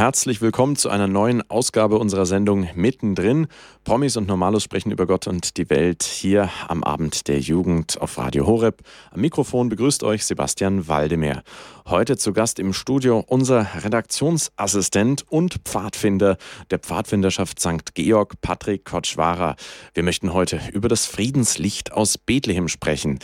[0.00, 3.48] Herzlich willkommen zu einer neuen Ausgabe unserer Sendung Mittendrin.
[3.84, 8.16] Promis und Normalos sprechen über Gott und die Welt hier am Abend der Jugend auf
[8.16, 8.80] Radio Horeb.
[9.10, 11.42] Am Mikrofon begrüßt euch Sebastian Waldemeyer.
[11.84, 16.38] Heute zu Gast im Studio unser Redaktionsassistent und Pfadfinder
[16.70, 17.94] der Pfadfinderschaft St.
[17.94, 19.54] Georg, Patrick Kotschwara.
[19.92, 23.18] Wir möchten heute über das Friedenslicht aus Bethlehem sprechen.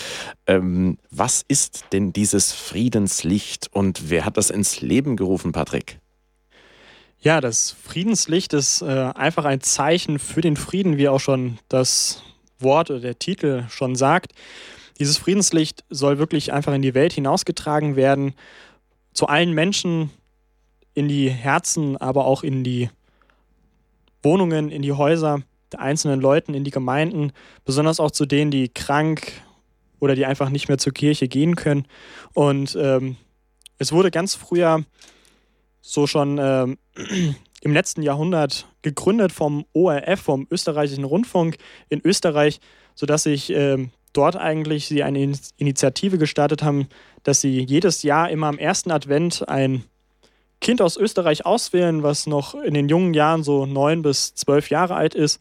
[0.46, 6.00] Ähm, was ist denn dieses Friedenslicht und wer hat das ins Leben gerufen, Patrick?
[7.26, 12.22] Ja, das Friedenslicht ist äh, einfach ein Zeichen für den Frieden, wie auch schon das
[12.60, 14.30] Wort oder der Titel schon sagt.
[15.00, 18.34] Dieses Friedenslicht soll wirklich einfach in die Welt hinausgetragen werden,
[19.12, 20.10] zu allen Menschen,
[20.94, 22.90] in die Herzen, aber auch in die
[24.22, 27.32] Wohnungen, in die Häuser der einzelnen Leuten, in die Gemeinden,
[27.64, 29.32] besonders auch zu denen, die krank
[29.98, 31.88] oder die einfach nicht mehr zur Kirche gehen können.
[32.34, 33.16] Und ähm,
[33.78, 34.84] es wurde ganz früher
[35.86, 36.78] so schon ähm,
[37.60, 41.56] im letzten Jahrhundert gegründet vom ORF, vom österreichischen Rundfunk
[41.88, 42.60] in Österreich,
[42.94, 46.88] sodass sich ähm, dort eigentlich sie eine Initiative gestartet haben,
[47.22, 49.84] dass sie jedes Jahr immer am ersten Advent ein
[50.60, 54.94] Kind aus Österreich auswählen, was noch in den jungen Jahren so neun bis zwölf Jahre
[54.94, 55.40] alt ist,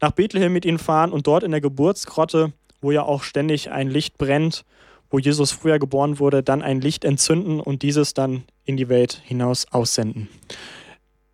[0.00, 3.90] nach Bethlehem mit ihnen fahren und dort in der Geburtsgrotte, wo ja auch ständig ein
[3.90, 4.64] Licht brennt,
[5.10, 9.20] wo Jesus früher geboren wurde, dann ein Licht entzünden und dieses dann in die Welt
[9.24, 10.28] hinaus aussenden.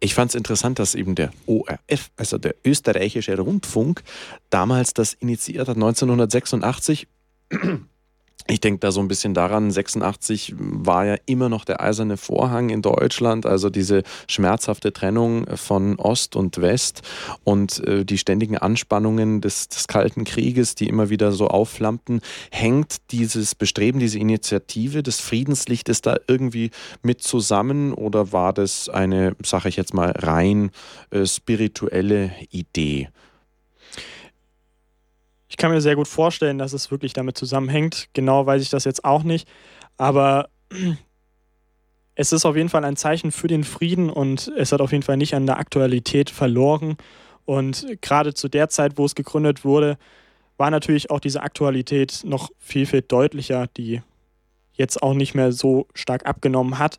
[0.00, 4.02] Ich fand es interessant, dass eben der ORF, also der österreichische Rundfunk,
[4.48, 7.06] damals das initiiert hat, 1986.
[8.46, 12.70] Ich denke da so ein bisschen daran, 86 war ja immer noch der eiserne Vorhang
[12.70, 17.02] in Deutschland, also diese schmerzhafte Trennung von Ost und West
[17.44, 22.20] und äh, die ständigen Anspannungen des, des, Kalten Krieges, die immer wieder so aufflammten.
[22.50, 26.70] Hängt dieses Bestreben, diese Initiative des Friedenslichtes da irgendwie
[27.02, 30.70] mit zusammen oder war das eine, sage ich jetzt mal, rein
[31.10, 33.08] äh, spirituelle Idee?
[35.50, 38.08] Ich kann mir sehr gut vorstellen, dass es wirklich damit zusammenhängt.
[38.12, 39.48] Genau weiß ich das jetzt auch nicht.
[39.96, 40.48] Aber
[42.14, 45.02] es ist auf jeden Fall ein Zeichen für den Frieden und es hat auf jeden
[45.02, 46.96] Fall nicht an der Aktualität verloren.
[47.46, 49.98] Und gerade zu der Zeit, wo es gegründet wurde,
[50.56, 54.02] war natürlich auch diese Aktualität noch viel, viel deutlicher, die
[54.74, 56.98] jetzt auch nicht mehr so stark abgenommen hat.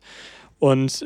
[0.58, 1.02] Und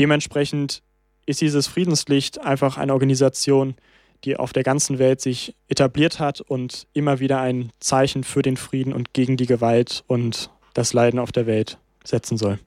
[0.00, 0.82] dementsprechend
[1.26, 3.76] ist dieses Friedenslicht einfach eine Organisation,
[4.24, 8.56] die auf der ganzen Welt sich etabliert hat und immer wieder ein Zeichen für den
[8.56, 12.58] Frieden und gegen die Gewalt und das Leiden auf der Welt setzen soll.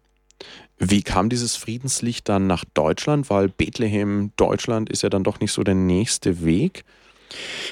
[0.78, 3.30] Wie kam dieses Friedenslicht dann nach Deutschland?
[3.30, 6.84] Weil Bethlehem, Deutschland ist ja dann doch nicht so der nächste Weg.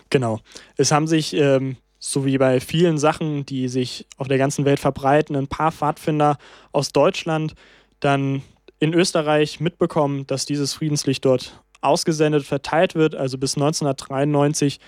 [0.10, 0.40] Genau.
[0.78, 4.80] Es haben sich, ähm, so wie bei vielen Sachen, die sich auf der ganzen Welt
[4.80, 6.38] verbreiten, ein paar Pfadfinder
[6.72, 7.56] aus Deutschland
[8.00, 8.44] dann
[8.80, 13.16] in Österreich mitbekommen, dass dieses Friedenslicht dort ausgesendet, verteilt wird.
[13.16, 14.80] Also bis 1993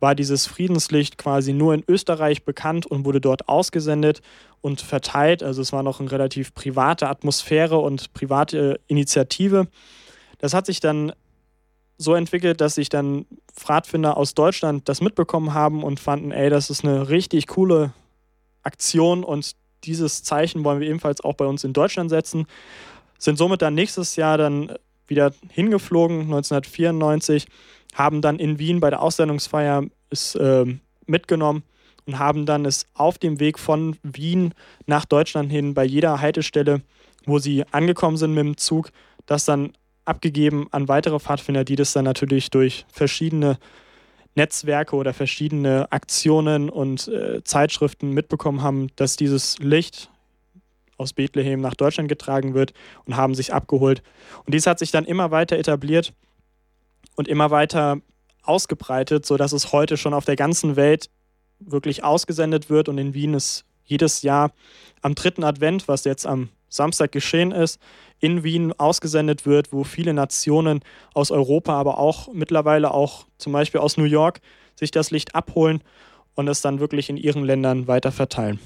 [0.00, 4.20] war dieses Friedenslicht quasi nur in Österreich bekannt und wurde dort ausgesendet
[4.60, 5.42] und verteilt.
[5.42, 9.66] Also es war noch eine relativ private Atmosphäre und private Initiative.
[10.38, 11.12] Das hat sich dann
[11.96, 16.70] so entwickelt, dass sich dann Pfadfinder aus Deutschland das mitbekommen haben und fanden, ey, das
[16.70, 17.92] ist eine richtig coole
[18.62, 19.52] Aktion und
[19.84, 22.46] dieses Zeichen wollen wir ebenfalls auch bei uns in Deutschland setzen.
[23.18, 24.72] Sind somit dann nächstes Jahr dann
[25.08, 27.46] wieder hingeflogen, 1994,
[27.94, 30.64] haben dann in Wien bei der Aussendungsfeier es äh,
[31.06, 31.62] mitgenommen
[32.06, 34.54] und haben dann es auf dem Weg von Wien
[34.86, 36.82] nach Deutschland hin bei jeder Haltestelle,
[37.26, 38.90] wo sie angekommen sind mit dem Zug,
[39.26, 39.72] das dann
[40.04, 43.58] abgegeben an weitere Pfadfinder, die das dann natürlich durch verschiedene
[44.34, 50.10] Netzwerke oder verschiedene Aktionen und äh, Zeitschriften mitbekommen haben, dass dieses Licht
[50.98, 52.74] aus Bethlehem nach Deutschland getragen wird
[53.06, 54.02] und haben sich abgeholt.
[54.44, 56.12] Und dies hat sich dann immer weiter etabliert
[57.16, 58.00] und immer weiter
[58.42, 61.08] ausgebreitet, sodass es heute schon auf der ganzen Welt
[61.60, 64.52] wirklich ausgesendet wird und in Wien ist jedes Jahr
[65.02, 67.80] am dritten Advent, was jetzt am Samstag geschehen ist,
[68.20, 70.80] in Wien ausgesendet wird, wo viele Nationen
[71.14, 74.40] aus Europa, aber auch mittlerweile auch zum Beispiel aus New York
[74.74, 75.82] sich das Licht abholen
[76.34, 78.60] und es dann wirklich in ihren Ländern weiter verteilen.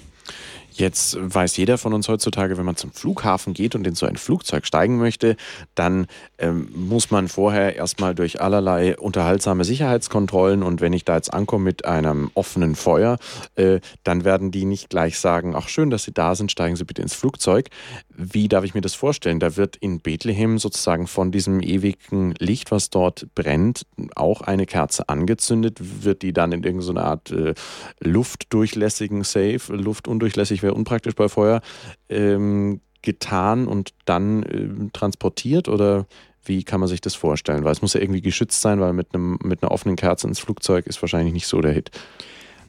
[0.75, 4.17] Jetzt weiß jeder von uns heutzutage, wenn man zum Flughafen geht und in so ein
[4.17, 5.37] Flugzeug steigen möchte,
[5.75, 6.07] dann
[6.39, 11.65] ähm, muss man vorher erstmal durch allerlei unterhaltsame Sicherheitskontrollen und wenn ich da jetzt ankomme
[11.65, 13.19] mit einem offenen Feuer,
[13.57, 16.85] äh, dann werden die nicht gleich sagen, ach schön, dass Sie da sind, steigen Sie
[16.85, 17.69] bitte ins Flugzeug.
[18.09, 19.41] Wie darf ich mir das vorstellen?
[19.41, 25.09] Da wird in Bethlehem sozusagen von diesem ewigen Licht, was dort brennt, auch eine Kerze
[25.09, 25.79] angezündet.
[25.81, 27.55] Wird die dann in irgendeiner Art äh,
[28.01, 31.61] luftdurchlässigen Safe, luftundurchlässig wäre unpraktisch bei Feuer,
[32.09, 35.69] ähm, getan und dann äh, transportiert?
[35.69, 36.07] Oder
[36.45, 37.65] Wie kann man sich das vorstellen?
[37.65, 40.41] Weil es muss ja irgendwie geschützt sein, weil mit, einem, mit einer offenen Kerze ins
[40.41, 41.91] Flugzeug ist wahrscheinlich nicht so der Hit.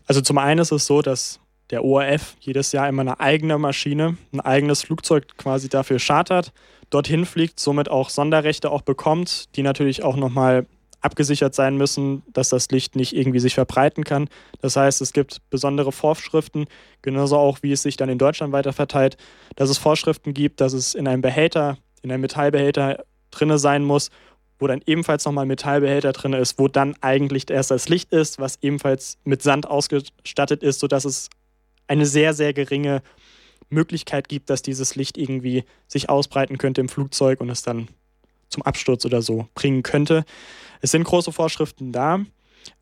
[0.05, 4.17] Also zum einen ist es so, dass der ORF jedes Jahr immer eine eigene Maschine,
[4.31, 6.51] ein eigenes Flugzeug quasi dafür chartert,
[6.89, 10.67] dorthin fliegt, somit auch Sonderrechte auch bekommt, die natürlich auch nochmal
[11.03, 14.29] abgesichert sein müssen, dass das Licht nicht irgendwie sich verbreiten kann.
[14.61, 16.65] Das heißt, es gibt besondere Vorschriften,
[17.01, 19.17] genauso auch wie es sich dann in Deutschland weiter verteilt,
[19.55, 24.09] dass es Vorschriften gibt, dass es in einem Behälter, in einem Metallbehälter drinne sein muss,
[24.59, 28.39] wo dann ebenfalls nochmal ein Metallbehälter drin ist, wo dann eigentlich erst das Licht ist,
[28.39, 31.29] was ebenfalls mit Sand ausgestattet ist, sodass es
[31.88, 33.01] eine sehr, sehr geringe
[33.69, 37.89] Möglichkeit gibt, dass dieses Licht irgendwie sich ausbreiten könnte im Flugzeug und es dann
[38.53, 40.23] zum Absturz oder so bringen könnte.
[40.81, 42.21] Es sind große Vorschriften da,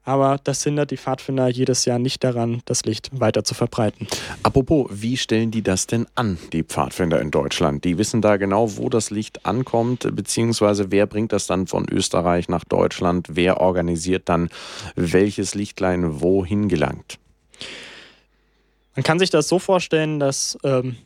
[0.04, 4.08] aber das hindert die Pfadfinder jedes Jahr nicht daran, das Licht weiter zu verbreiten.
[4.44, 7.84] Apropos, wie stellen die das denn an, die Pfadfinder in Deutschland?
[7.84, 12.50] Die wissen da genau, wo das Licht ankommt, beziehungsweise wer bringt das dann von Österreich
[12.50, 13.28] nach Deutschland?
[13.32, 14.50] Wer organisiert dann,
[14.96, 17.20] welches Lichtlein wohin gelangt?
[18.96, 20.98] Man kann sich das so vorstellen, dass ähm,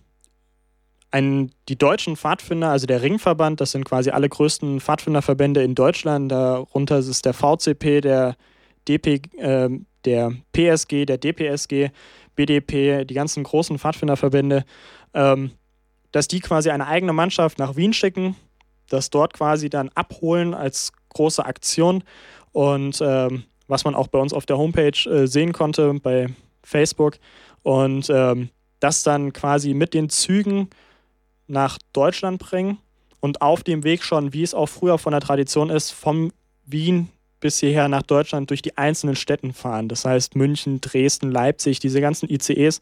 [1.15, 6.29] ein, die deutschen Pfadfinder, also der Ringverband, das sind quasi alle größten Pfadfinderverbände in Deutschland,
[6.29, 8.35] darunter ist der VCP, der
[8.85, 9.69] DP, äh,
[10.03, 11.91] der PSG, der DPSG,
[12.35, 14.65] BDP, die ganzen großen Pfadfinderverbände,
[15.13, 15.51] ähm,
[16.12, 18.35] dass die quasi eine eigene Mannschaft nach Wien schicken,
[18.89, 22.03] das dort quasi dann abholen als große Aktion.
[22.51, 26.27] Und ähm, was man auch bei uns auf der Homepage äh, sehen konnte, bei
[26.62, 27.19] Facebook,
[27.63, 28.50] und ähm,
[28.81, 30.69] das dann quasi mit den Zügen
[31.47, 32.77] nach Deutschland bringen
[33.19, 36.31] und auf dem Weg schon, wie es auch früher von der Tradition ist, vom
[36.65, 37.09] Wien
[37.39, 39.88] bis hierher nach Deutschland durch die einzelnen Städten fahren.
[39.88, 42.81] Das heißt München, Dresden, Leipzig, diese ganzen ICEs.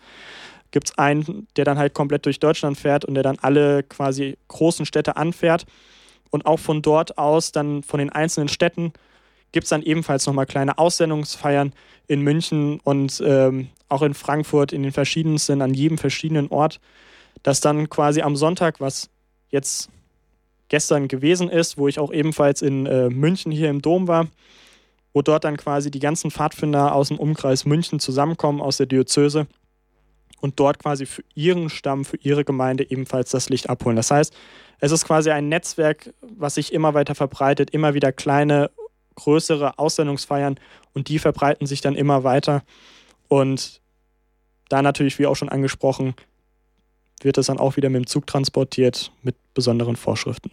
[0.72, 4.38] Gibt es einen, der dann halt komplett durch Deutschland fährt und der dann alle quasi
[4.48, 5.66] großen Städte anfährt.
[6.32, 8.94] Und auch von dort aus dann von den einzelnen Städten
[9.52, 11.74] gibt es dann ebenfalls nochmal kleine Aussendungsfeiern
[12.08, 16.80] in München und ähm, auch in Frankfurt, in den verschiedensten, an jedem verschiedenen Ort,
[17.44, 19.10] dass dann quasi am Sonntag, was
[19.50, 19.90] jetzt
[20.70, 24.28] gestern gewesen ist, wo ich auch ebenfalls in äh, München hier im Dom war,
[25.14, 29.48] wo dort dann quasi die ganzen Pfadfinder aus dem Umkreis München zusammenkommen, aus der Diözese
[30.42, 33.96] und dort quasi für ihren Stamm, für ihre Gemeinde ebenfalls das Licht abholen.
[33.96, 34.34] Das heißt,
[34.80, 38.72] es ist quasi ein Netzwerk, was sich immer weiter verbreitet, immer wieder kleine
[39.16, 40.60] größere Aussendungsfeiern
[40.94, 42.64] und die verbreiten sich dann immer weiter.
[43.28, 43.82] Und
[44.70, 46.16] da natürlich, wie auch schon angesprochen,
[47.24, 50.52] wird es dann auch wieder mit dem Zug transportiert mit besonderen Vorschriften.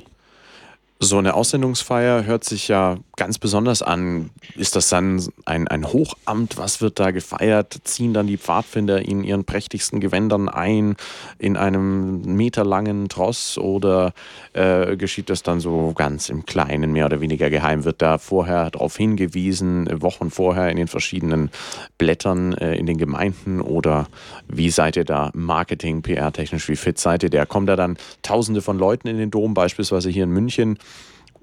[1.03, 4.29] So eine Aussendungsfeier hört sich ja ganz besonders an.
[4.55, 6.59] Ist das dann ein, ein Hochamt?
[6.59, 7.81] Was wird da gefeiert?
[7.85, 10.97] Ziehen dann die Pfadfinder in ihren prächtigsten Gewändern ein
[11.39, 14.13] in einem meterlangen Tross oder
[14.53, 17.87] äh, geschieht das dann so ganz im Kleinen, mehr oder weniger geheim?
[17.87, 21.51] Wird da vorher darauf hingewiesen, Wochen vorher in den verschiedenen
[21.97, 24.07] Blättern äh, in den Gemeinden oder
[24.49, 27.31] wie seid ihr da Marketing, PR-technisch, wie fit seid ihr?
[27.31, 30.79] Der kommt da dann Tausende von Leuten in den Dom, beispielsweise hier in München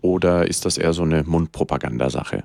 [0.01, 2.43] oder ist das eher so eine Mundpropagandasache?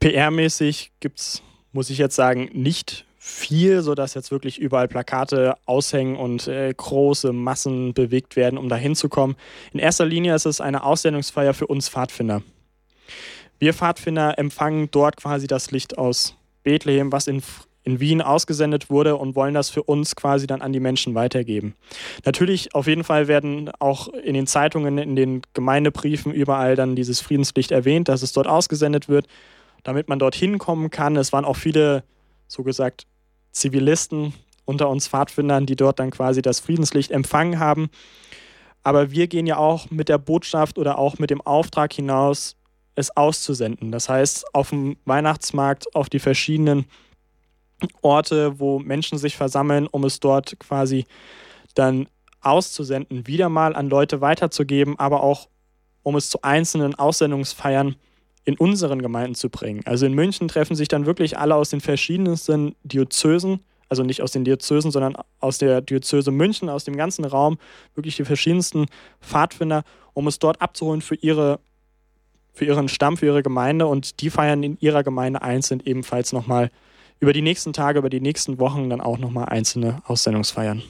[0.00, 1.42] PR-mäßig gibt es,
[1.72, 7.32] muss ich jetzt sagen, nicht viel, sodass jetzt wirklich überall Plakate aushängen und äh, große
[7.32, 9.36] Massen bewegt werden, um da hinzukommen.
[9.72, 12.42] In erster Linie ist es eine Aussendungsfeier für uns Pfadfinder.
[13.58, 17.42] Wir Pfadfinder empfangen dort quasi das Licht aus Bethlehem, was in
[17.84, 21.74] in Wien ausgesendet wurde und wollen das für uns quasi dann an die Menschen weitergeben.
[22.24, 27.20] Natürlich, auf jeden Fall werden auch in den Zeitungen, in den Gemeindebriefen überall dann dieses
[27.20, 29.26] Friedenslicht erwähnt, dass es dort ausgesendet wird,
[29.82, 31.16] damit man dorthin kommen kann.
[31.16, 32.04] Es waren auch viele,
[32.48, 33.06] so gesagt,
[33.52, 34.32] Zivilisten
[34.64, 37.90] unter uns Pfadfindern, die dort dann quasi das Friedenslicht empfangen haben.
[38.82, 42.56] Aber wir gehen ja auch mit der Botschaft oder auch mit dem Auftrag hinaus,
[42.94, 43.92] es auszusenden.
[43.92, 46.86] Das heißt, auf dem Weihnachtsmarkt, auf die verschiedenen
[48.02, 51.04] Orte, wo Menschen sich versammeln, um es dort quasi
[51.74, 52.08] dann
[52.40, 55.48] auszusenden, wieder mal an Leute weiterzugeben, aber auch
[56.02, 57.96] um es zu einzelnen Aussendungsfeiern
[58.44, 59.80] in unseren Gemeinden zu bringen.
[59.86, 64.32] Also in München treffen sich dann wirklich alle aus den verschiedensten Diözesen, also nicht aus
[64.32, 67.58] den Diözesen, sondern aus der Diözese München, aus dem ganzen Raum,
[67.94, 68.86] wirklich die verschiedensten
[69.20, 71.58] Pfadfinder, um es dort abzuholen für ihre
[72.52, 76.70] für ihren Stamm, für ihre Gemeinde und die feiern in ihrer Gemeinde einzeln ebenfalls nochmal
[77.24, 80.82] über die nächsten Tage, über die nächsten Wochen dann auch nochmal einzelne Aussendungsfeiern.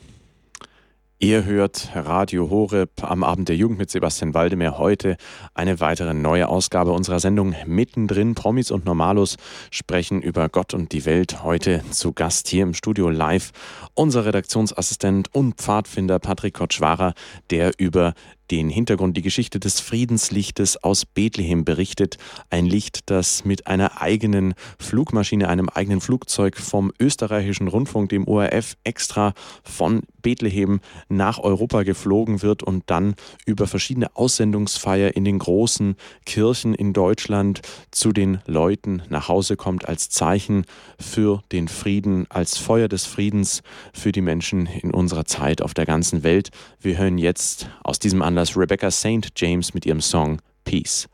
[1.21, 4.77] Ihr hört Radio Horeb am Abend der Jugend mit Sebastian Waldemar.
[4.77, 5.17] Heute
[5.55, 8.35] eine weitere neue Ausgabe unserer Sendung Mittendrin.
[8.35, 9.37] Promis und Normalos
[9.71, 11.45] sprechen über Gott und die Welt.
[11.45, 13.53] Heute zu Gast hier im Studio live
[13.95, 17.15] unser Redaktionsassistent und Pfadfinder Patrick Kotschwarer,
[17.51, 18.13] der über
[18.51, 22.19] den Hintergrund, die Geschichte des Friedenslichtes aus Bethlehem berichtet.
[22.51, 28.77] Ein Licht, das mit einer eigenen Flugmaschine, einem eigenen Flugzeug vom österreichischen Rundfunk, dem ORF,
[28.85, 33.15] extra von Bethlehem nach Europa geflogen wird und dann
[33.47, 35.97] über verschiedene Aussendungsfeier in den großen
[36.27, 37.61] Kirchen in Deutschland
[37.91, 40.65] zu den Leuten nach Hause kommt als Zeichen
[40.99, 45.87] für den Frieden, als Feuer des Friedens für die Menschen in unserer Zeit auf der
[45.87, 46.51] ganzen Welt.
[46.81, 49.31] Wir hören jetzt aus diesem Anlass Rebecca St.
[49.37, 51.09] James mit ihrem Song Peace.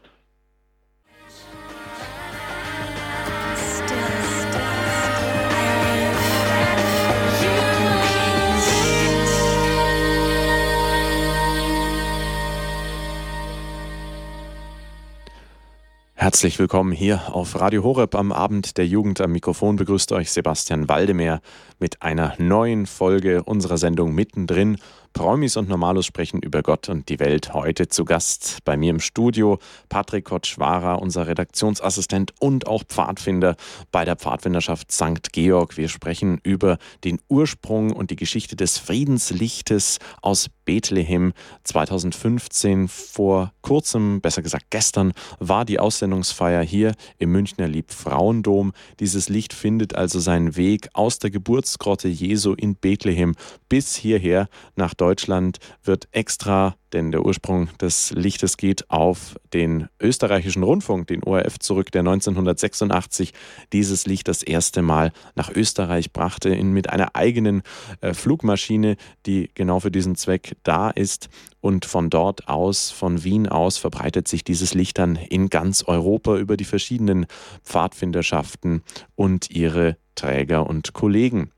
[16.15, 19.21] Herzlich willkommen hier auf Radio Horeb am Abend der Jugend.
[19.21, 21.43] Am Mikrofon begrüßt euch Sebastian Waldemeyer
[21.79, 24.79] mit einer neuen Folge unserer Sendung Mittendrin
[25.13, 27.53] Promis und Normalos sprechen über Gott und die Welt.
[27.53, 33.57] Heute zu Gast bei mir im Studio Patrick Kotschwara, unser Redaktionsassistent und auch Pfadfinder
[33.91, 35.33] bei der Pfadfinderschaft St.
[35.33, 35.77] Georg.
[35.77, 41.33] Wir sprechen über den Ursprung und die Geschichte des Friedenslichtes aus Bethlehem
[41.65, 42.87] 2015.
[42.87, 48.73] Vor kurzem, besser gesagt gestern, war die Aussendungsfeier hier im Münchner Liebfrauendom.
[49.01, 53.35] Dieses Licht findet also seinen Weg aus der Geburtsgrotte Jesu in Bethlehem
[53.69, 60.63] bis hierher nach Deutschland wird extra, denn der Ursprung des Lichtes geht auf den österreichischen
[60.63, 63.33] Rundfunk, den ORF zurück, der 1986
[63.73, 67.63] dieses Licht das erste Mal nach Österreich brachte, in, mit einer eigenen
[68.03, 71.31] äh, Flugmaschine, die genau für diesen Zweck da ist.
[71.63, 76.37] Und von dort aus, von Wien aus, verbreitet sich dieses Licht dann in ganz Europa
[76.37, 77.27] über die verschiedenen
[77.65, 78.83] Pfadfinderschaften
[79.15, 81.53] und ihre Träger und Kollegen.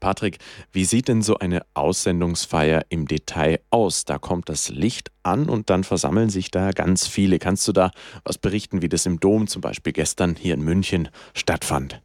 [0.00, 0.38] Patrick,
[0.72, 4.04] wie sieht denn so eine Aussendungsfeier im Detail aus?
[4.04, 7.38] Da kommt das Licht an und dann versammeln sich da ganz viele.
[7.38, 7.90] Kannst du da
[8.24, 12.00] was berichten, wie das im Dom zum Beispiel gestern hier in München stattfand?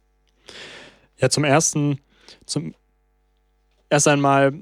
[1.18, 2.00] Ja, zum ersten,
[2.46, 2.74] zum
[3.88, 4.52] erst einmal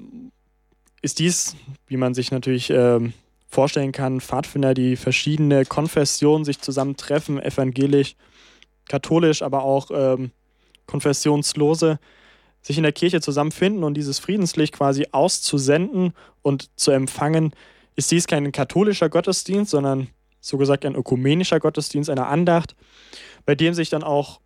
[1.01, 1.55] ist dies,
[1.87, 2.99] wie man sich natürlich äh,
[3.47, 8.15] vorstellen kann, Pfadfinder, die verschiedene Konfessionen sich zusammentreffen, evangelisch,
[8.87, 10.31] katholisch, aber auch ähm,
[10.85, 11.99] konfessionslose
[12.63, 17.53] sich in der Kirche zusammenfinden und dieses Friedenslicht quasi auszusenden und zu empfangen,
[17.95, 20.07] ist dies kein katholischer Gottesdienst, sondern
[20.39, 22.75] so gesagt ein ökumenischer Gottesdienst, eine Andacht,
[23.45, 24.39] bei dem sich dann auch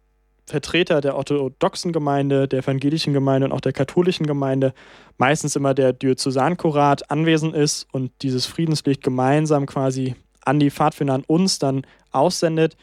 [0.45, 4.73] Vertreter der orthodoxen Gemeinde, der evangelischen Gemeinde und auch der katholischen Gemeinde,
[5.17, 11.25] meistens immer der Diözesankurat anwesend ist und dieses Friedenslicht gemeinsam quasi an die Pfadfinder, an
[11.27, 12.77] uns dann aussendet.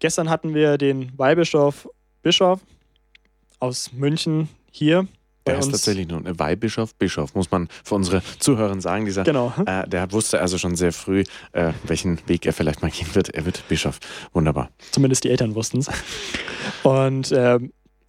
[0.00, 1.88] Gestern hatten wir den Weihbischof
[2.22, 2.60] Bischof
[3.58, 5.06] aus München hier.
[5.46, 9.04] Der ist tatsächlich nur ein Weihbischof, Bischof, muss man für unsere Zuhörer sagen.
[9.04, 9.52] Dieser, genau.
[9.64, 11.22] Äh, der wusste also schon sehr früh,
[11.52, 13.30] äh, welchen Weg er vielleicht mal gehen wird.
[13.30, 14.00] Er wird Bischof.
[14.32, 14.70] Wunderbar.
[14.90, 15.88] Zumindest die Eltern wussten es.
[16.82, 17.60] Und äh,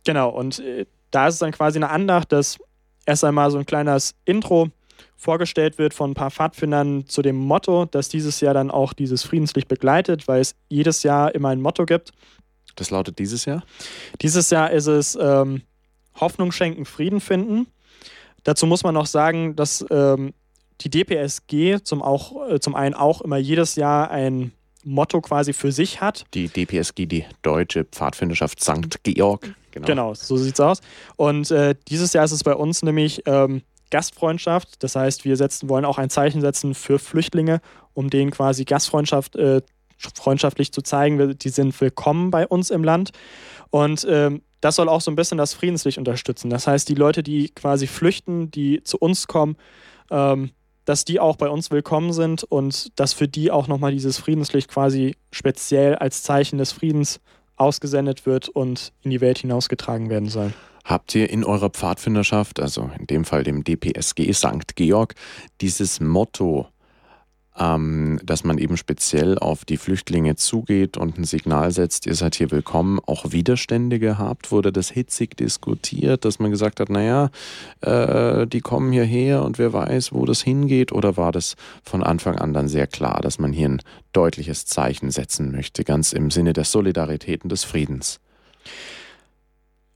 [0.03, 2.57] genau, und äh, da ist es dann quasi eine Andacht, dass
[3.05, 4.69] erst einmal so ein kleines Intro
[5.15, 9.23] vorgestellt wird von ein paar Pfadfindern zu dem Motto, dass dieses Jahr dann auch dieses
[9.23, 12.11] Friedenslicht begleitet, weil es jedes Jahr immer ein Motto gibt.
[12.77, 13.63] Das lautet dieses Jahr?
[14.21, 15.63] Dieses Jahr ist es ähm,
[16.15, 17.67] Hoffnung schenken, Frieden finden.
[18.43, 20.33] Dazu muss man noch sagen, dass ähm,
[20.81, 24.51] die DPSG zum, auch, äh, zum einen auch immer jedes Jahr ein
[24.83, 26.25] Motto quasi für sich hat.
[26.33, 29.03] Die DPSG, die Deutsche Pfadfinderschaft St.
[29.03, 29.53] Georg.
[29.71, 30.79] Genau, genau so sieht es aus.
[31.17, 34.81] Und äh, dieses Jahr ist es bei uns nämlich ähm, Gastfreundschaft.
[34.83, 37.61] Das heißt, wir setzen, wollen auch ein Zeichen setzen für Flüchtlinge,
[37.93, 39.61] um denen quasi Gastfreundschaft äh,
[39.97, 43.11] freundschaftlich zu zeigen, die sind willkommen bei uns im Land.
[43.69, 46.49] Und ähm, das soll auch so ein bisschen das Friedenslicht unterstützen.
[46.49, 49.55] Das heißt, die Leute, die quasi flüchten, die zu uns kommen,
[50.09, 50.51] ähm,
[50.85, 54.69] dass die auch bei uns willkommen sind und dass für die auch nochmal dieses Friedenslicht
[54.69, 57.19] quasi speziell als Zeichen des Friedens
[57.57, 60.53] ausgesendet wird und in die Welt hinausgetragen werden soll.
[60.85, 64.75] Habt ihr in eurer Pfadfinderschaft, also in dem Fall dem DPSG St.
[64.75, 65.15] Georg,
[65.59, 66.67] dieses Motto
[67.59, 72.35] ähm, dass man eben speziell auf die Flüchtlinge zugeht und ein Signal setzt, ihr seid
[72.35, 74.51] hier willkommen, auch Widerstände gehabt?
[74.51, 77.29] Wurde das hitzig diskutiert, dass man gesagt hat, naja,
[77.81, 80.91] äh, die kommen hierher und wer weiß, wo das hingeht?
[80.91, 83.81] Oder war das von Anfang an dann sehr klar, dass man hier ein
[84.13, 88.19] deutliches Zeichen setzen möchte, ganz im Sinne der Solidarität und des Friedens?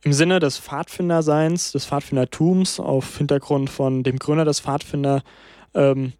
[0.03, 5.22] Im Sinne des Pfadfinderseins, des Pfadfindertums, auf Hintergrund von dem Gründer des Pfadfinder,
[5.75, 6.13] ähm,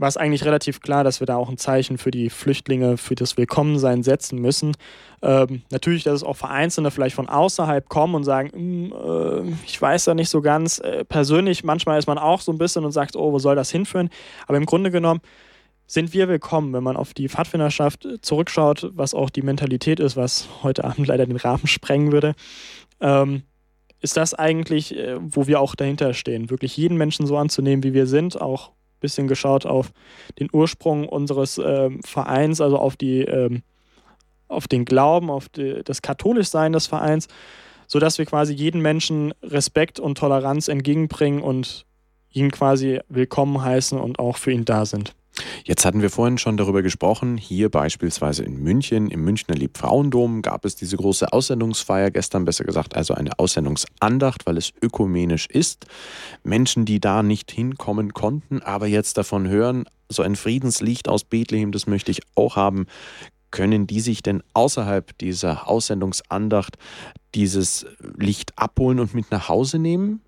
[0.00, 3.14] war es eigentlich relativ klar, dass wir da auch ein Zeichen für die Flüchtlinge, für
[3.14, 4.74] das Willkommensein setzen müssen.
[5.20, 9.80] Ähm, natürlich, dass es auch Vereinzelte vielleicht von außerhalb kommen und sagen, hm, äh, ich
[9.80, 10.78] weiß da nicht so ganz.
[10.78, 13.70] Äh, persönlich, manchmal ist man auch so ein bisschen und sagt, oh, wo soll das
[13.70, 14.08] hinführen?
[14.46, 15.20] Aber im Grunde genommen
[15.86, 20.48] sind wir willkommen, wenn man auf die Pfadfinderschaft zurückschaut, was auch die Mentalität ist, was
[20.62, 22.34] heute Abend leider den Rahmen sprengen würde.
[23.00, 23.42] Ähm,
[24.00, 27.92] ist das eigentlich, äh, wo wir auch dahinter stehen, wirklich jeden Menschen so anzunehmen, wie
[27.92, 29.92] wir sind, auch bisschen geschaut auf
[30.38, 33.62] den Ursprung unseres äh, Vereins, also auf die ähm,
[34.50, 37.28] auf den Glauben, auf die, das Katholischsein des Vereins,
[37.86, 41.86] sodass wir quasi jeden Menschen Respekt und Toleranz entgegenbringen und
[42.32, 45.14] ihn quasi willkommen heißen und auch für ihn da sind.
[45.64, 50.64] Jetzt hatten wir vorhin schon darüber gesprochen, hier beispielsweise in München, im Münchner Liebfrauendom gab
[50.64, 55.86] es diese große Aussendungsfeier, gestern besser gesagt, also eine Aussendungsandacht, weil es ökumenisch ist.
[56.42, 61.72] Menschen, die da nicht hinkommen konnten, aber jetzt davon hören, so ein Friedenslicht aus Bethlehem,
[61.72, 62.86] das möchte ich auch haben,
[63.50, 66.78] können die sich denn außerhalb dieser Aussendungsandacht
[67.34, 70.22] dieses Licht abholen und mit nach Hause nehmen?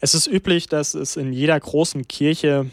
[0.00, 2.68] Es ist üblich, dass es in jeder großen Kirche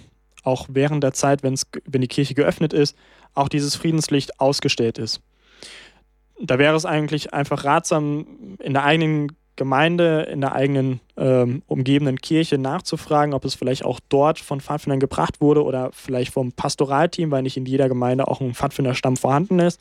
[0.50, 2.96] auch während der Zeit, wenn die Kirche geöffnet ist,
[3.34, 5.22] auch dieses Friedenslicht ausgestellt ist.
[6.42, 12.18] Da wäre es eigentlich einfach ratsam, in der eigenen Gemeinde, in der eigenen ähm, umgebenden
[12.18, 17.30] Kirche nachzufragen, ob es vielleicht auch dort von Pfadfindern gebracht wurde oder vielleicht vom Pastoralteam,
[17.30, 19.80] weil nicht in jeder Gemeinde auch ein Pfadfinderstamm vorhanden ist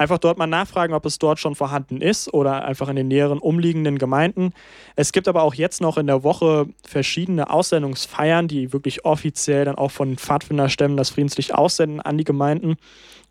[0.00, 3.38] einfach dort mal nachfragen, ob es dort schon vorhanden ist oder einfach in den näheren
[3.38, 4.54] umliegenden Gemeinden.
[4.96, 9.74] Es gibt aber auch jetzt noch in der Woche verschiedene Aussendungsfeiern, die wirklich offiziell dann
[9.76, 12.76] auch von Pfadfinderstämmen das Friedenslicht aussenden an die Gemeinden.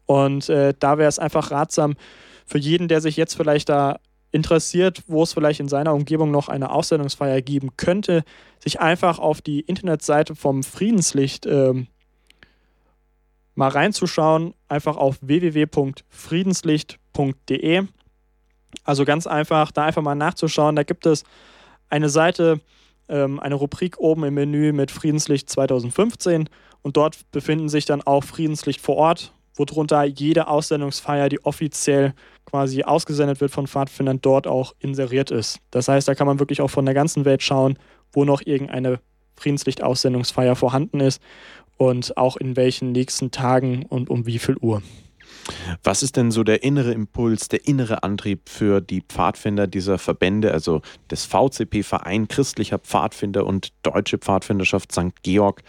[0.06, 1.96] Und äh, da wäre es einfach ratsam
[2.46, 3.98] für jeden, der sich jetzt vielleicht da
[4.32, 8.24] interessiert, wo es vielleicht in seiner Umgebung noch eine Aussendungsfeier geben könnte,
[8.60, 11.74] sich einfach auf die Internetseite vom Friedenslicht äh,
[13.60, 17.84] mal reinzuschauen, einfach auf www.friedenslicht.de.
[18.86, 20.78] Also ganz einfach, da einfach mal nachzuschauen.
[20.78, 21.26] Da gibt es
[21.90, 22.62] eine Seite,
[23.10, 26.48] ähm, eine Rubrik oben im Menü mit Friedenslicht 2015
[26.84, 32.14] und dort befinden sich dann auch Friedenslicht vor Ort, worunter jede Aussendungsfeier, die offiziell
[32.46, 35.60] quasi ausgesendet wird von Pfadfindern, dort auch inseriert ist.
[35.70, 37.78] Das heißt, da kann man wirklich auch von der ganzen Welt schauen,
[38.14, 39.02] wo noch irgendeine
[39.36, 41.22] Friedenslicht-Aussendungsfeier vorhanden ist
[41.80, 44.84] und auch in welchen nächsten Tagen und um wie viel Uhr.
[45.84, 50.52] Was ist denn so der innere Impuls, der innere Antrieb für die Pfadfinder dieser Verbände,
[50.52, 55.24] also des VCP Verein Christlicher Pfadfinder und Deutsche Pfadfinderschaft St.
[55.24, 55.64] Georg,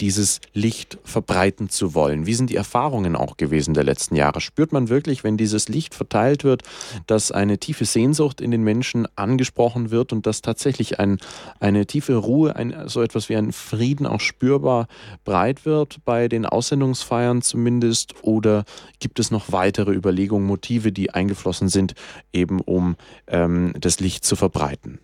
[0.00, 2.26] dieses Licht verbreiten zu wollen.
[2.26, 4.40] Wie sind die Erfahrungen auch gewesen der letzten Jahre?
[4.40, 6.62] Spürt man wirklich, wenn dieses Licht verteilt wird,
[7.06, 11.18] dass eine tiefe Sehnsucht in den Menschen angesprochen wird und dass tatsächlich ein,
[11.60, 14.88] eine tiefe Ruhe, ein, so etwas wie ein Frieden auch spürbar
[15.24, 18.14] breit wird bei den Aussendungsfeiern zumindest?
[18.22, 18.64] Oder
[19.00, 21.94] gibt es noch weitere Überlegungen, Motive, die eingeflossen sind,
[22.32, 25.00] eben um ähm, das Licht zu verbreiten?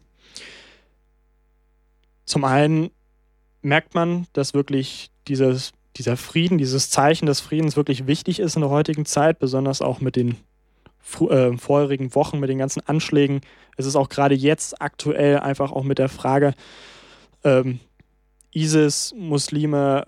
[2.25, 2.91] Zum einen
[3.63, 8.63] merkt man, dass wirklich dieses, dieser Frieden, dieses Zeichen des Friedens wirklich wichtig ist in
[8.63, 10.37] der heutigen Zeit, besonders auch mit den
[11.21, 13.41] äh, vorherigen Wochen, mit den ganzen Anschlägen.
[13.77, 16.55] Es ist auch gerade jetzt aktuell einfach auch mit der Frage,
[17.45, 17.81] ähm,
[18.57, 20.05] ISIS, Muslime,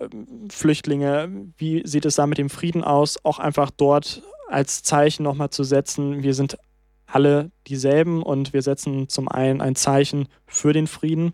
[0.49, 3.23] Flüchtlinge, wie sieht es da mit dem Frieden aus?
[3.23, 6.57] Auch einfach dort als Zeichen nochmal zu setzen, wir sind
[7.05, 11.33] alle dieselben und wir setzen zum einen ein Zeichen für den Frieden.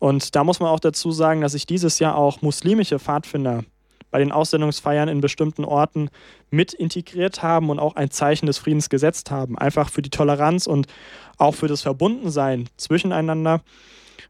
[0.00, 3.64] Und da muss man auch dazu sagen, dass sich dieses Jahr auch muslimische Pfadfinder
[4.10, 6.10] bei den Aussendungsfeiern in bestimmten Orten
[6.50, 9.56] mit integriert haben und auch ein Zeichen des Friedens gesetzt haben.
[9.56, 10.88] Einfach für die Toleranz und
[11.36, 13.62] auch für das Verbundensein zwischeneinander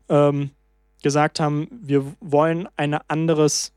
[0.09, 0.51] ähm,
[1.03, 3.73] gesagt haben, wir wollen eine, anderes,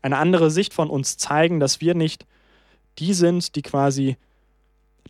[0.00, 2.26] eine andere Sicht von uns zeigen, dass wir nicht
[2.98, 4.16] die sind, die quasi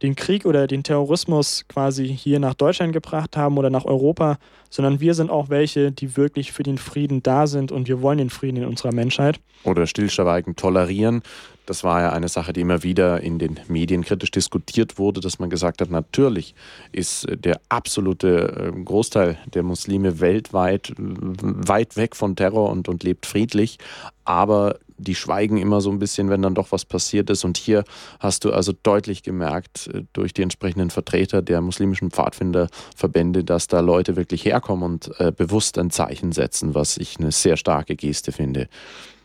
[0.03, 4.39] den Krieg oder den Terrorismus quasi hier nach Deutschland gebracht haben oder nach Europa,
[4.69, 8.19] sondern wir sind auch welche, die wirklich für den Frieden da sind und wir wollen
[8.19, 9.41] den Frieden in unserer Menschheit.
[9.65, 11.23] Oder stillschweigend tolerieren.
[11.67, 15.39] Das war ja eine Sache, die immer wieder in den Medien kritisch diskutiert wurde, dass
[15.39, 16.55] man gesagt hat, natürlich
[16.91, 23.27] ist der absolute ähm, Großteil der Muslime weltweit weit weg von Terror und, und lebt
[23.27, 23.79] friedlich,
[24.25, 27.45] aber die schweigen immer so ein bisschen, wenn dann doch was passiert ist.
[27.45, 27.85] Und hier
[28.21, 33.81] hast du also deutlich gemerkt äh, durch die entsprechenden Vertreter der muslimischen Pfadfinderverbände, dass da
[33.81, 38.33] Leute wirklich herkommen und äh, bewusst ein Zeichen setzen, was ich eine sehr starke Geste
[38.33, 38.69] finde.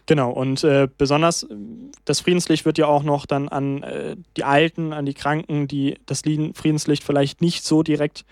[0.07, 1.45] Genau, und äh, besonders
[2.05, 5.99] das Friedenslicht wird ja auch noch dann an äh, die Alten, an die Kranken, die
[6.05, 8.23] das Friedenslicht vielleicht nicht so direkt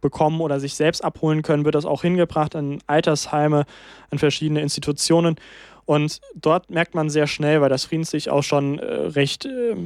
[0.00, 3.64] bekommen oder sich selbst abholen können, wird das auch hingebracht an Altersheime,
[4.10, 5.36] an verschiedene Institutionen.
[5.84, 9.76] Und dort merkt man sehr schnell, weil das Friedenslicht auch schon äh, recht äh,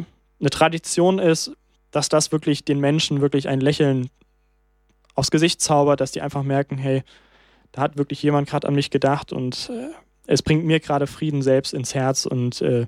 [0.41, 1.53] eine Tradition ist,
[1.91, 4.09] dass das wirklich den Menschen wirklich ein Lächeln
[5.15, 7.03] aufs Gesicht zaubert, dass die einfach merken, hey,
[7.73, 9.91] da hat wirklich jemand gerade an mich gedacht und äh,
[10.27, 12.87] es bringt mir gerade Frieden selbst ins Herz und äh,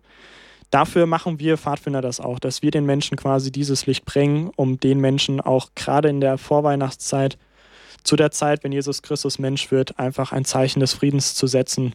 [0.70, 4.78] dafür machen wir Pfadfinder das auch, dass wir den Menschen quasi dieses Licht bringen, um
[4.80, 7.38] den Menschen auch gerade in der Vorweihnachtszeit,
[8.04, 11.94] zu der Zeit, wenn Jesus Christus Mensch wird, einfach ein Zeichen des Friedens zu setzen,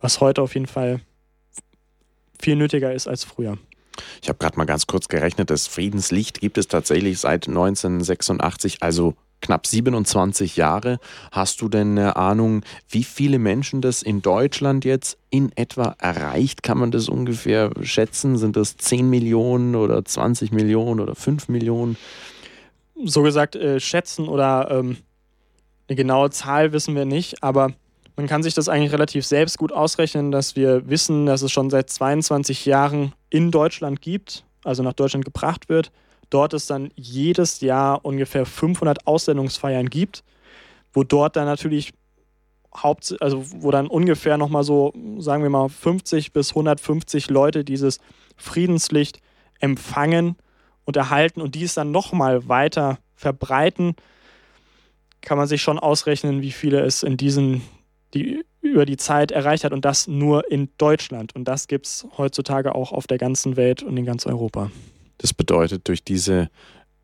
[0.00, 1.00] was heute auf jeden Fall
[2.38, 3.56] viel nötiger ist als früher.
[4.22, 9.14] Ich habe gerade mal ganz kurz gerechnet, das Friedenslicht gibt es tatsächlich seit 1986, also
[9.46, 10.98] knapp 27 Jahre.
[11.30, 16.62] Hast du denn eine Ahnung, wie viele Menschen das in Deutschland jetzt in etwa erreicht?
[16.62, 18.36] Kann man das ungefähr schätzen?
[18.36, 21.96] Sind das 10 Millionen oder 20 Millionen oder 5 Millionen?
[23.04, 24.96] So gesagt, äh, schätzen oder ähm,
[25.88, 27.72] eine genaue Zahl wissen wir nicht, aber
[28.16, 31.70] man kann sich das eigentlich relativ selbst gut ausrechnen, dass wir wissen, dass es schon
[31.70, 35.92] seit 22 Jahren in Deutschland gibt, also nach Deutschland gebracht wird
[36.30, 40.24] dort es dann jedes Jahr ungefähr 500 Aussendungsfeiern gibt,
[40.92, 41.92] wo dort dann natürlich
[42.82, 48.00] Haupt, also wo dann ungefähr nochmal so, sagen wir mal, 50 bis 150 Leute dieses
[48.36, 49.20] Friedenslicht
[49.60, 50.36] empfangen
[50.84, 53.96] und erhalten und dies dann nochmal weiter verbreiten,
[55.22, 57.62] kann man sich schon ausrechnen, wie viele es in diesen,
[58.14, 61.34] die über die Zeit erreicht hat und das nur in Deutschland.
[61.34, 64.70] Und das gibt es heutzutage auch auf der ganzen Welt und in ganz Europa.
[65.18, 66.50] Das bedeutet, durch diese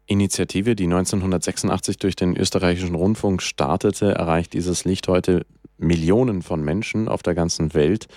[0.07, 5.47] Initiative, die 1986 durch den österreichischen Rundfunk startete, erreicht dieses Licht heute
[5.79, 8.09] Millionen von Menschen auf der ganzen Welt.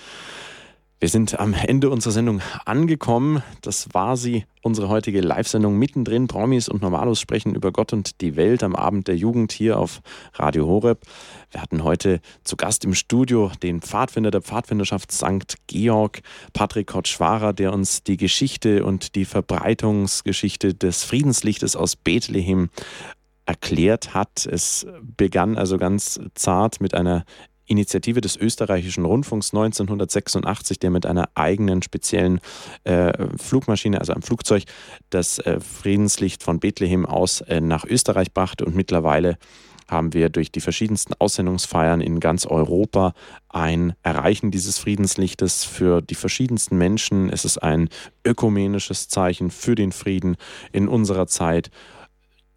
[0.98, 3.42] Wir sind am Ende unserer Sendung angekommen.
[3.60, 6.26] Das war sie, unsere heutige Live-Sendung mittendrin.
[6.26, 10.00] Promis und Normalos sprechen über Gott und die Welt am Abend der Jugend hier auf
[10.32, 11.02] Radio Horeb.
[11.50, 15.56] Wir hatten heute zu Gast im Studio den Pfadfinder der Pfadfinderschaft St.
[15.66, 16.22] Georg,
[16.54, 22.70] Patrick Kotschwarer, der uns die Geschichte und die Verbreitungsgeschichte des Friedenslichtes aus Bethlehem
[23.44, 24.46] erklärt hat.
[24.46, 27.26] Es begann also ganz zart mit einer
[27.66, 32.40] Initiative des österreichischen Rundfunks 1986, der mit einer eigenen speziellen
[32.84, 34.64] äh, Flugmaschine, also einem Flugzeug,
[35.10, 38.64] das äh, Friedenslicht von Bethlehem aus äh, nach Österreich brachte.
[38.64, 39.38] Und mittlerweile
[39.88, 43.14] haben wir durch die verschiedensten Aussendungsfeiern in ganz Europa
[43.48, 47.30] ein Erreichen dieses Friedenslichtes für die verschiedensten Menschen.
[47.30, 47.88] Es ist ein
[48.24, 50.36] ökumenisches Zeichen für den Frieden
[50.72, 51.70] in unserer Zeit.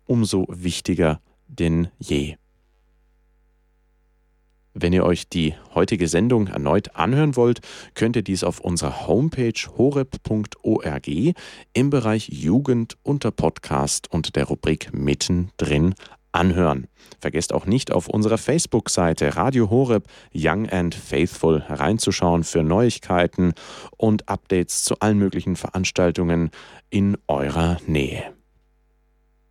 [0.06, 2.36] Umso wichtiger denn je.
[4.82, 7.60] Wenn ihr euch die heutige Sendung erneut anhören wollt,
[7.96, 11.08] könnt ihr dies auf unserer Homepage horeb.org
[11.74, 15.96] im Bereich Jugend unter Podcast und der Rubrik Mittendrin
[16.32, 16.88] anhören.
[17.20, 23.54] Vergesst auch nicht auf unserer Facebook-Seite Radio Horeb Young and Faithful hereinzuschauen für Neuigkeiten
[23.98, 26.52] und Updates zu allen möglichen Veranstaltungen
[26.90, 28.39] in eurer Nähe.